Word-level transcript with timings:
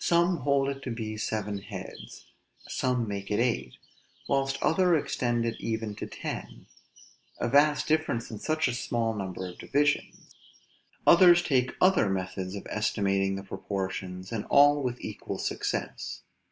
Some 0.00 0.38
hold 0.38 0.68
it 0.68 0.82
to 0.82 0.90
be 0.90 1.16
seven 1.16 1.58
heads; 1.58 2.26
some 2.66 3.06
make 3.06 3.30
it 3.30 3.38
eight; 3.38 3.76
whilst 4.26 4.60
others 4.60 5.00
extend 5.00 5.46
it 5.46 5.60
even 5.60 5.94
to 5.94 6.08
ten: 6.08 6.66
a 7.38 7.48
vast 7.48 7.86
difference 7.86 8.32
in 8.32 8.40
such 8.40 8.66
a 8.66 8.74
small 8.74 9.14
number 9.14 9.46
of 9.46 9.58
divisions! 9.60 10.34
Others 11.06 11.42
take 11.44 11.76
other 11.80 12.10
methods 12.10 12.56
of 12.56 12.66
estimating 12.68 13.36
the 13.36 13.44
proportions, 13.44 14.32
and 14.32 14.44
all 14.46 14.82
with 14.82 15.00
equal 15.00 15.38
success. 15.38 16.22